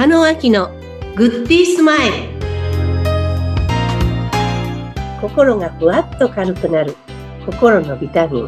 [0.00, 0.70] 加納明の
[1.14, 2.14] グッディースマイル。
[5.20, 6.96] 心がふわっと軽くなる。
[7.44, 8.46] 心のビタミン。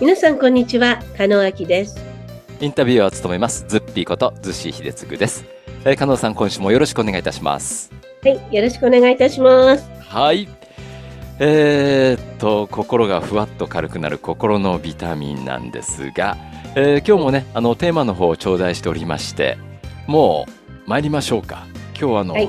[0.00, 1.02] 皆さんこんにちは。
[1.18, 2.00] 加納明です。
[2.62, 3.66] インタビューを務めます。
[3.68, 5.44] ズッピーことズッシー秀嗣です、
[5.84, 7.92] えー、加納さん今週もよろしくお願いいたします。
[8.22, 9.86] はいよろしくお願いいたします。
[10.08, 10.48] はい
[11.40, 16.36] えー、っと心がふわっと軽くなる心のビタミンなんですが、
[16.74, 19.56] えー、今日もねあのテーマの方を頂戴しておりまして
[20.06, 20.46] も
[20.86, 21.66] う参りましょうか。
[21.98, 22.48] 今日はあの、はい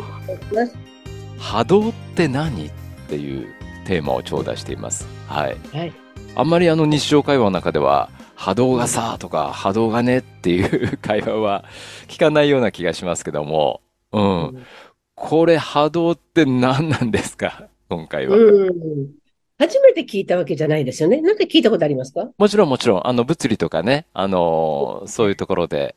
[1.38, 2.67] 波動って何？
[2.67, 2.71] っ
[3.07, 3.47] ていう
[3.85, 5.08] テーマを頂戴しています。
[5.27, 5.58] はい。
[5.73, 5.94] はい。
[6.35, 11.63] あんまりあの日常会話の中では波動がさとか波動がねっていう会話は
[12.08, 14.66] 聞かないような気がしますけども、うん。
[15.16, 17.67] これ波動って何なんですか？
[17.89, 18.37] 今回は。
[18.37, 19.09] うん
[19.61, 21.19] 初めて聞いたわけじゃないですよね。
[21.21, 22.29] なんか聞いたことありますか？
[22.37, 25.95] もちろんもちろん、あの物理とかね、あのーそういうところで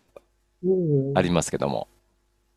[0.64, 1.86] うんありますけども。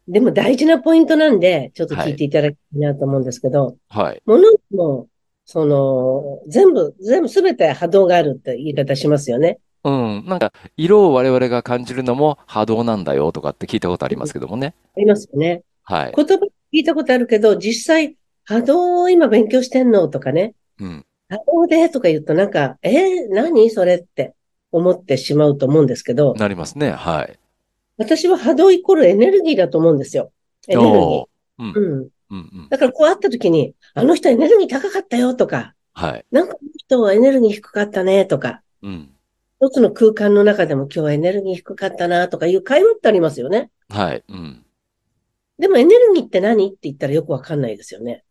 [0.07, 4.21] でも大事なポイントなんで、ちょっと聞いていただきたいなと思うんですけど、はい。
[4.25, 5.07] ものにも、
[5.45, 9.59] その、全部、全部すべて波動があるって言い方しますよね。
[9.83, 10.23] うん。
[10.27, 14.75] なんか、色を我々が感じるのも波動なんだよとかって聞いたことありますけどもね。
[14.95, 15.63] ありますよね。
[15.83, 16.13] はい。
[16.15, 18.15] 言葉聞いたことあるけど、実際、
[18.45, 20.07] 波動を今勉強してんの？
[20.07, 21.05] とかね、うん。
[21.29, 23.95] 波動でとか言うとなんか、えー、何それ？
[23.95, 24.33] って
[24.71, 26.91] 思ってしまうと思うんですけど、なりますね。
[26.91, 27.39] はい。
[27.97, 30.31] 私は波動イコールエネルギーだと思うんですよ。
[30.67, 31.25] エネルギー。
[31.59, 31.67] うん。
[31.67, 31.75] うん。
[31.75, 32.11] うん。
[32.29, 32.69] うん。
[32.69, 36.25] だからこう会った時に、あの人エネルギー高かったよとか、はい。
[36.29, 39.09] なんかこの人はエネルギー低かったねとか、うん。
[39.61, 43.71] 一つの空間の中でも今日はエネルギー低かったなとかいう会話ってありますよね。
[43.87, 44.23] はい。
[44.27, 44.65] うん。
[45.57, 46.67] でもエネルギーって何？
[46.67, 48.24] って言ったらよくわかんないですよね。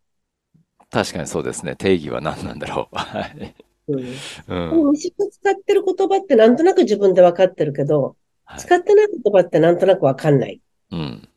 [0.95, 1.75] 確かにそうですね。
[1.75, 2.95] 定義は何なんだろう。
[2.97, 3.55] はい。
[3.89, 3.99] うん。
[3.99, 4.95] うでん。
[4.95, 10.61] 使ってる言葉ってなんとなく自分でわかってるけど、はい使ってない言葉ってなんとなくわかんない。
[10.91, 11.27] うん。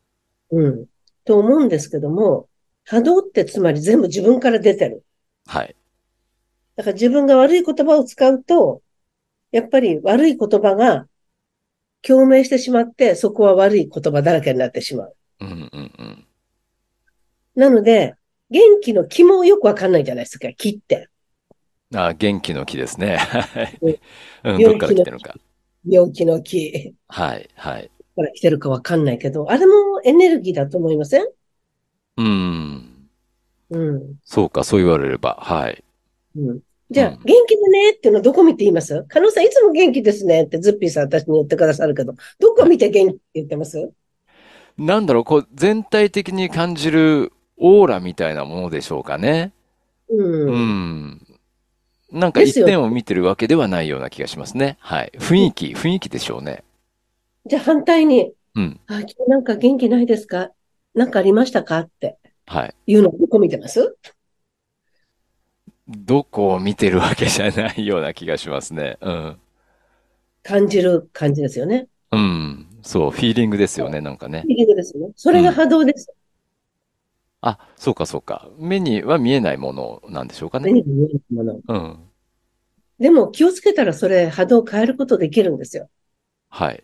[0.51, 0.85] うん。
[1.25, 2.47] と思うんですけども、
[2.85, 5.03] 波動ってつまり全部自分から出てる。
[5.45, 5.75] はい。
[6.77, 8.81] だから自分が悪い言葉を使うと、
[9.51, 11.09] やっぱり悪い言葉が
[12.01, 15.15] 共鳴してしまって、そこは悪い言葉だらけになってしまう。
[15.41, 16.25] うんうんうん。
[17.55, 18.15] なので、
[18.49, 21.09] 元気の気もよくわかんないじゃないですか、気って。
[21.93, 23.17] あ、元気の木ですね。
[23.17, 23.99] は い
[24.43, 25.35] うんうん、どっから来てるのか。
[25.87, 27.89] 病気の気はい、はい。
[28.15, 29.73] から来てるかわかんないけど、あれも
[30.03, 31.25] エネルギーだと思いません？
[32.17, 33.09] うん。
[33.69, 34.15] うん。
[34.23, 35.37] そうか、そう言われれば。
[35.41, 35.83] はい。
[36.35, 36.59] うん。
[36.91, 39.03] じゃあ、うん元気だねっていうのはどこ見て言います？
[39.07, 43.91] 加納さんいつも元気ですねってズッピーさん私に言ってくださるけど、どこ見て元気って言ってます？
[44.77, 49.51] なんだろう、こう、全体的に感じるオーラみたいなものでしょうかね。
[50.09, 50.47] うん。
[50.47, 51.27] うん。
[52.11, 54.77] なんか一点を見てるわけではないような気がしますね。
[54.79, 55.11] はい。
[55.17, 56.63] 雰囲気、雰囲気でしょうね。
[57.45, 58.79] じゃあ反対に、うん。
[58.87, 60.51] あ、今日なんか元気ないですか？
[60.95, 61.79] なんかありましたか？
[61.79, 62.73] ってはい。
[62.87, 63.95] いうのをどこ見てます？
[65.87, 68.97] どこを見てるわけじゃないような気がしますね。
[69.01, 69.39] うん。
[70.41, 71.87] 感じる感じですよね。
[72.11, 72.67] うん。
[72.81, 74.41] そう、フィーリングですよね、なんかね。
[74.41, 75.13] フィーリングですよね。
[75.15, 76.11] それが波動です。
[77.41, 78.49] あ、そうかそうか。
[78.57, 80.71] 目には見えないものなんでしょうかね。
[80.71, 81.59] 目に見えるもの。
[81.67, 81.99] うん。
[82.99, 85.89] でも気をつけたらそれ波動を変えることできるんですよ。
[86.49, 86.83] はい。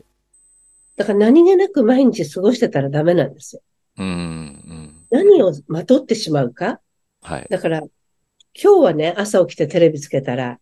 [0.96, 3.62] だから何気なく毎日過ごしてたらダメなんですよ。
[3.98, 5.06] うん、うん。
[5.10, 6.80] 何をまとってしまうか
[7.22, 7.48] はい。
[7.50, 7.90] だから、今
[8.54, 10.60] 日はね、朝起きてテレビつけたら、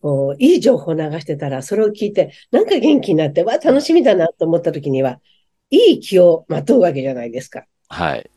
[0.00, 5.20] こう、いい情報流してたら、それを聞いて、なんか元気になって、わ、楽しみだなと思った時には、
[5.70, 7.64] いい気をまとうわけじゃないですか。
[7.88, 8.30] はい。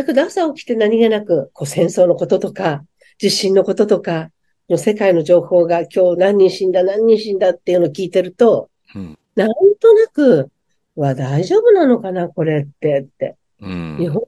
[0.00, 2.84] だけど朝起きて何気なく、こう、戦争のこととか、
[3.18, 4.30] 地震のこととか、
[4.70, 9.18] の世界の情報が今日何人死んだ、何人死んだっていうのを聞いてると、うん。
[9.34, 10.48] なんとなく、
[10.96, 13.96] わ、大丈夫なのかな、これって、って、うん。
[13.98, 14.22] 日本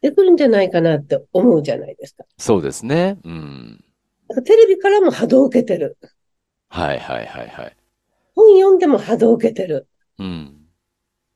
[0.00, 2.24] 出てくるんじゃないかなって思うじゃないですか。
[2.38, 3.18] そうですね。
[3.24, 3.84] うん。
[4.44, 5.98] テレビからも波動を受けてる。
[6.68, 7.76] はいはいはいはい。
[8.34, 9.88] 本読んでも波動を受けてる。
[10.18, 10.57] うん。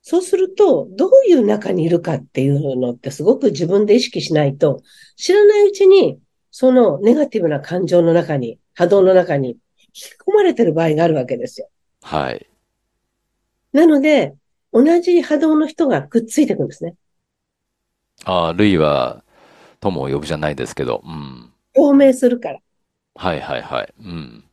[0.02, 4.82] そうすると、どういう中にいるかっていうのってすごく自分で意識しないと、
[5.16, 6.18] 知らないうちに、
[6.50, 9.56] そのネガティブな感情の中に、波動の中に引
[9.92, 11.68] き込まれてる場合があるわけですよ。
[12.02, 12.46] はい。
[13.72, 14.34] なので、
[14.72, 16.96] 同じ波動の人がくっついていくんですね。
[18.24, 19.22] ああ、類は
[19.80, 21.02] 友を呼ぶじゃないですけど。
[21.04, 21.52] うん。
[21.74, 22.60] 共鳴するから。
[23.14, 23.94] はいはいはい。
[24.00, 24.44] うん。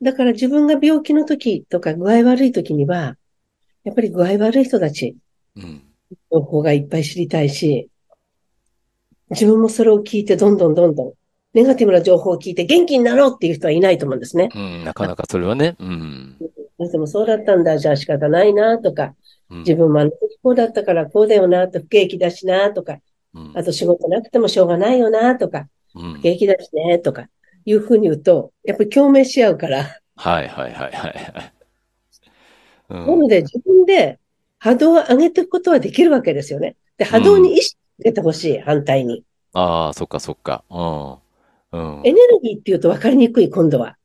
[0.00, 3.16] だから自分が病気の時とか具合悪い時には、
[3.84, 5.16] やっぱり具合悪い人たち、
[5.56, 5.82] うん。
[6.30, 7.88] 情報がいっぱい知りたいし、
[9.30, 11.12] 自分もそれを聞いてどんどんどんどん
[11.54, 14.48] ネガティブな情報を聞いて元気になろうっていう人はいないと思うんですね。
[14.54, 16.36] うん、なかなかそれはね、うん。
[16.90, 19.12] でもそうだったんだ、じゃあ仕方ないなとか、うん
[19.58, 22.98] 自分もあの時こうだったからこうだよなと、不景気だしなとか、
[23.34, 27.26] うんあと仕事なくてもしょうがないよなとか、うん不景気だしねとか、
[27.66, 31.52] いうふうに言うと、やっぱり共鳴し合うから、はいはいはいはい。
[33.00, 34.18] うなのん、で自分で
[34.58, 36.76] 波動を上げていくことはできるわけですよね。
[36.96, 39.24] で、波動に意識つけてほしい、反対に。
[39.54, 40.64] ああ、そっかそっか。
[40.70, 41.12] うん。
[41.72, 42.06] うん。
[42.06, 43.96] エネルギーって言うと分かりにくい、今度は。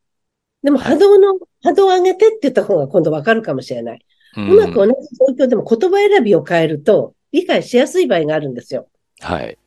[0.63, 4.06] でも波動の、波動を上げてって言った方が今度分かるかもしれない。
[4.38, 4.94] ううまく同じ
[5.38, 8.88] 状況でも言葉選びを変えると理解しやすい場合があるんですよ。
[9.19, 9.57] はい。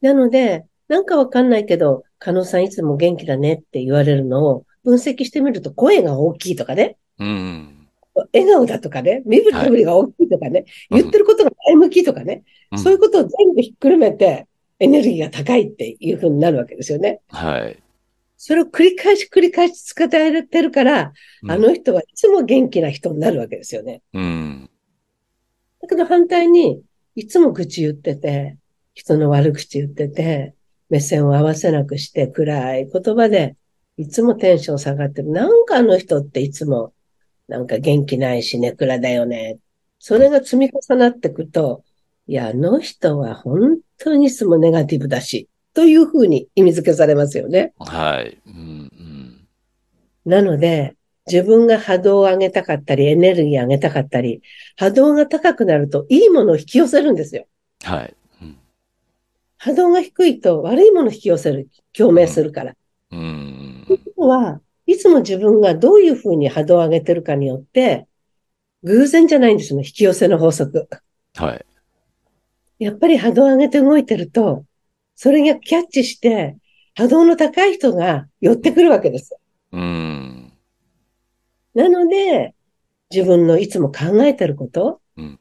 [0.00, 7.73] なので、なんかわかんないけど、加納さんいつも元気だねって言われるのを分析してみると声が大きいとかね、うん。
[8.32, 14.46] 笑顔だとかね、身振り手振りが大きいとかね、はい言ってることが前向きとかね、うんそういうことを全部ひっくるめて
[14.80, 17.20] エネルギーが高いっていうふうになるわけですよね。
[17.28, 17.78] はい。
[18.36, 21.12] それを繰り返し繰り返し使ってれてるから、
[21.42, 24.02] うんあの人はいつも元気な人になるわけですよね。
[24.12, 24.70] うん。
[25.82, 26.82] だけど反対に、
[27.14, 28.56] いつも愚痴言ってて、
[28.94, 30.54] 人の悪口言ってて、
[30.88, 33.56] 目線を合わせなくして暗い言葉で、
[33.96, 35.30] いつもテンション下がってる。
[35.30, 36.92] なんかあの人っていつも、
[37.48, 39.58] なんか元気ないし、ネクラだよね。
[39.98, 41.84] それが積み重なってくと、
[42.26, 47.74] いや、あの人は本当にいつもネガティブだし、というふうに意味付けされますよね。
[47.78, 48.38] はい。
[48.46, 48.52] うん。
[48.52, 49.48] うん。
[50.24, 50.96] なので、
[51.26, 54.42] 自分が波動を上げたかったり、エネルギーを上げたかったり、
[54.76, 57.46] 波動が高くなるといいものを引き寄せるんですよ。
[57.82, 58.14] はい。
[58.42, 58.58] うん。
[59.58, 62.74] 波動が低いと悪いものを引き寄せる、共鳴するから。
[63.10, 63.86] うん。
[63.88, 68.06] うことは、いつも自分がどういうふうに波動を上げてるかによって、
[68.82, 70.88] 偶然じゃないんですよね、引き寄せの法則。
[71.36, 71.64] はい。
[72.78, 74.64] やっぱり波動を上げて動いてると、
[75.14, 76.56] それがキャッチして、
[76.94, 79.36] 波動の高い人が寄ってくるわけです。
[79.72, 80.52] うん。
[81.74, 82.54] なので、
[83.10, 85.40] 自分のいつも考えてること、うん。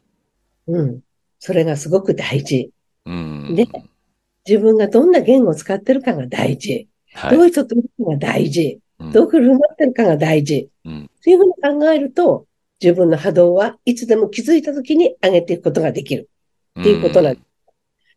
[0.67, 1.01] うん。
[1.39, 2.71] それがすごく大事。
[3.05, 3.55] うん。
[3.55, 3.67] で
[4.45, 6.89] 自分がどんな言語を使ってるかが大事。
[7.13, 7.35] はい。
[7.35, 8.79] どういう人といるかが大事。
[9.03, 10.69] うんどう振る舞ってるかが大事。
[10.85, 11.09] うん。
[11.23, 12.45] というふうに考えると、
[12.81, 16.29] 自分の波動はいつでも気づいたときに上げていくことができる。
[16.79, 17.37] っていうことなん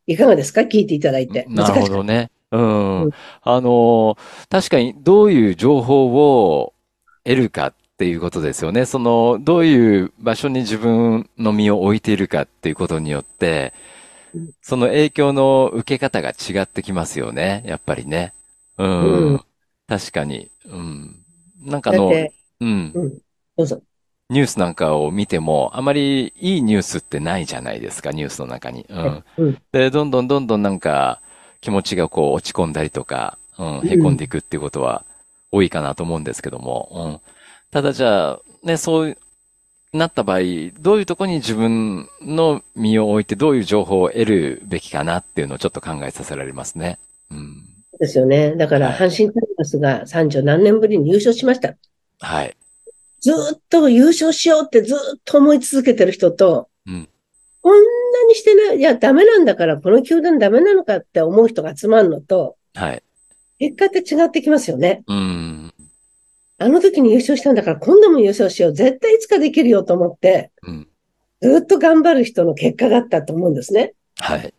[0.07, 0.63] いかがですか？
[0.63, 1.47] 聞いていただいて。
[1.49, 2.31] なるほどね。
[2.51, 3.03] うん。
[3.03, 3.11] うん
[3.43, 4.17] あの、
[4.49, 6.73] 確かにどういう情報を
[7.25, 8.85] 得るかっていうことですよね。
[8.87, 13.73] その、どういう場所に自分の身を置いているかっていうことによって
[14.35, 17.63] うん、その影響の受け方が違ってきますよね。
[17.67, 18.35] やっぱりね。
[18.77, 19.41] ううんん。
[19.89, 20.51] 確かに。
[20.67, 21.17] うん。
[21.63, 22.93] なんかあの、だって、うん。
[22.95, 23.19] うん。
[23.57, 23.83] どうぞ。
[24.29, 28.85] ニュースなんかを見ても、あまりいいニュースってないじゃないですか、ニュースの中に。
[28.89, 29.25] うん。
[29.39, 29.63] うん。
[29.71, 31.21] で、どんどんどんどんなんか
[31.61, 35.05] 気持ちがこう落ち込んだりとか、うん、へこんでいくっていうことは
[35.53, 37.21] 多いかなと思うんですけども、うん。
[37.71, 39.17] ただじゃあ、ね、そう
[39.93, 40.39] なった場合、
[40.81, 46.99] どういうところに自分の身を置いてどういう情報を得るべきかなっていうのをちょっと考えさせられますね。
[47.31, 47.76] うん。
[47.99, 48.57] ですよね。
[48.57, 51.77] だから、はい阪神タイガースが30何年ぶりに優勝しました。
[52.21, 52.57] はい。
[53.21, 57.09] ずーっと優勝しようってずーっと思い続けてる人と、うん。
[57.63, 57.81] こんな
[58.29, 63.03] にしてない、いや、ダメなんだから、この球団ダメなのかって思う人が集まるのと、はい。
[63.59, 65.03] 結果って違ってきますよね。
[65.07, 65.75] うん。
[66.59, 68.73] あの時に優勝したんだから、今度も優勝しよう。
[68.73, 70.89] 絶対いつかできるよと思って、うん。
[71.43, 73.95] ずーっと頑張る人の結果だったと思うんですね。
[74.19, 74.55] はい。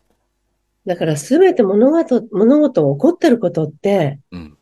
[0.88, 4.58] だから、すべて物事、物事起こってることって、うん。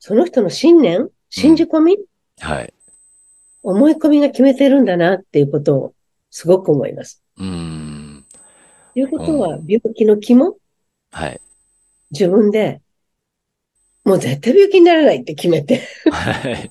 [0.00, 1.98] その人の信念、信じ込み、
[2.40, 2.74] はい。
[3.62, 5.94] 思い込みが決めてるんだなっていうことを
[6.30, 7.22] すごく思います。
[7.38, 8.26] うん。
[8.94, 10.56] ということはう、病気の肝、
[11.12, 11.40] はい。
[12.10, 12.80] 自分で、
[14.04, 16.70] もう絶対病気にならないって決めて、はい。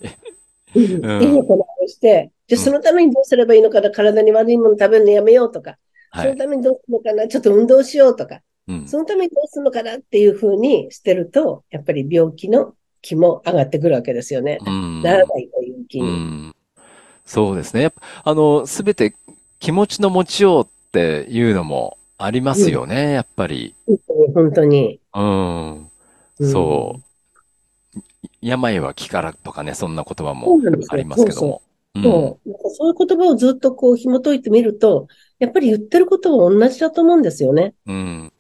[0.76, 5.78] いいんのこなして、じゃあそのためにどうすればいいのかな、体に悪いもの食べるのやめようとか、
[6.14, 6.30] そはい。
[6.32, 8.88] のためにどうするのかな、ちょっと運動しようとか、うん。
[8.88, 14.60] そのためにどうするのかなっていうふうにしてると、やっぱり病気の肝上がってくるわけですよね。
[14.66, 15.02] うん。
[15.02, 16.10] ならないという気うに。
[16.10, 16.56] ん。
[17.26, 17.84] そうですね。
[17.84, 19.16] やっぱあの、すべて
[19.60, 23.76] 気持ちの持ちようっていうのもありますよね、やっぱり。
[24.34, 25.00] 本当に。
[25.14, 25.76] うん。
[26.40, 27.02] うんそう。
[28.42, 31.62] 病は気からとかね、そんな言葉そもありますけども。
[31.96, 32.52] うんそう。
[32.76, 35.08] そういう言葉をずっとこう紐解いてみると、
[35.40, 37.74] やっぱり言ってることは同じだと思うんですよね。
[37.86, 38.34] うん。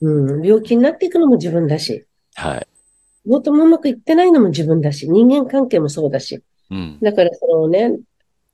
[0.00, 0.46] うん。
[0.46, 2.66] 病気になっていくのも自分だし、はい。
[3.24, 6.42] 仕事もうまくいってないのも自分だし、人間関係もそうだし。
[6.70, 6.98] うん。
[7.00, 7.98] だからそのね、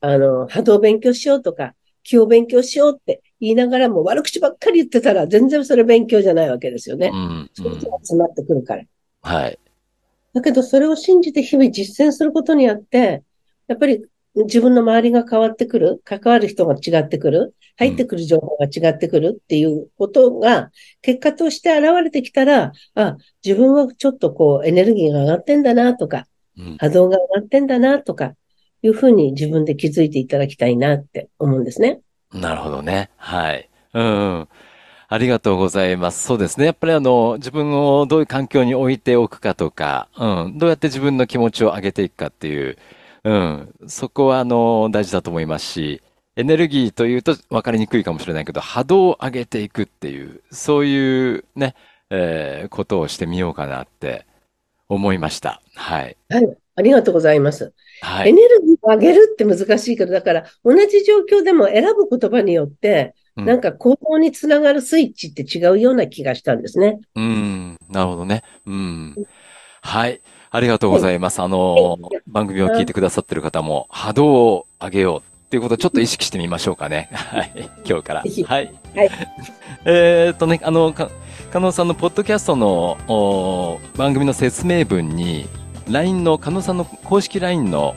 [0.00, 7.16] あの、波動を勉強しようとか、気を勉強しようって言いながらも悪口ばっかり言ってたら全然それ勉強じゃないわけですよねう。
[7.16, 7.50] ん。
[7.54, 8.82] そういう人が集まってくるから。
[9.22, 9.58] はい。
[10.34, 13.22] だけど、それを信じて日々実践することによって、
[13.68, 20.70] やっぱり自分の周りが変わってくる、関わる人が違ってくる、入ってくる情報が違ってくるっていうことが、
[21.02, 26.26] 結果として現れてきたら、あ、自分はちょっとこう、エネルギーが上がってんだなとか、
[26.78, 28.34] 波動が上がってんだなとか、
[28.82, 32.00] いうふうに自分で気づいていただきたいなって思うんですね。
[32.32, 33.10] なるほどね。
[33.16, 33.68] はい。
[33.94, 34.48] うん。
[35.08, 36.24] ありがとうございます。
[36.24, 36.66] そうですね。
[36.66, 42.78] やっぱりあの、自分をどういう環境に置いておくかとか、うん、どうやって自分の気持ちを上げていくかっていう、
[43.24, 46.02] うん、そこはあの、大事だと思いますし、
[46.34, 51.74] エネルギーというと分かりにくいかもしれないけど、波動を上げていくっていう、そういうね、
[52.10, 54.26] えー、ことをしてみようかなって
[54.88, 55.62] 思いました。
[55.74, 56.16] はい。
[56.28, 56.56] はい。
[56.74, 57.72] ありがとうございます。
[58.00, 58.30] はい。
[58.30, 67.00] エネルギーを上げるって難しいけど、だから同じ状況でも選ぶ言葉によって、なんか行動につながるスイッチって違うような気がしたんですね。
[67.14, 68.42] うん、なるほどね。
[68.66, 69.16] うん。
[69.80, 70.20] はい。
[70.54, 71.40] ありがとうございます。
[71.40, 77.08] あの、番組を聞いてくださってる方も、波動を上げようっていうことをちょっと意識してみましょうかね。
[77.12, 77.70] はい。
[77.86, 78.20] 今日から。
[78.20, 78.44] はい。
[78.44, 78.70] はい。
[79.86, 81.10] えっとね、あの、か、
[81.50, 85.48] 加納さんのポッドキャストの番組の説明文に、
[85.88, 87.94] LINE の、加納さんの公式 LINE の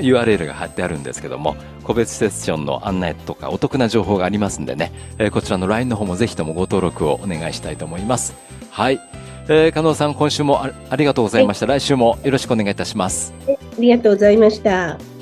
[0.00, 1.54] URL が貼ってあるんですけども、
[1.84, 8.34] 個別セッションの案内とかお得な情報がありますんでね、えー、こちらの LINE の方もぜひともご登録をお願いしたいと思います。
[8.72, 9.00] はい。
[9.50, 13.32] えー、加納さん、今週もありがとうございました、はい、来週もよろしくお願いいたします。
[13.48, 15.17] ありがとうございました。